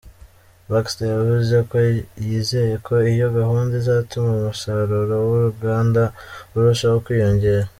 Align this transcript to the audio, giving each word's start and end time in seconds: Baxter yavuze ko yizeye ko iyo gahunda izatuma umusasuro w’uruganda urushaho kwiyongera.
Baxter 0.69 1.05
yavuze 1.15 1.55
ko 1.69 1.75
yizeye 2.27 2.75
ko 2.85 2.93
iyo 3.13 3.27
gahunda 3.37 3.73
izatuma 3.81 4.29
umusasuro 4.31 5.15
w’uruganda 5.29 6.03
urushaho 6.55 6.97
kwiyongera. 7.05 7.67